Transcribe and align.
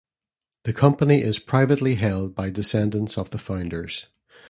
The 0.63 0.73
company 0.73 1.21
is 1.21 1.37
privately 1.37 1.93
held 1.93 2.33
by 2.33 2.49
descendants 2.49 3.19
of 3.19 3.29
the 3.29 3.37
founders. 3.37 4.07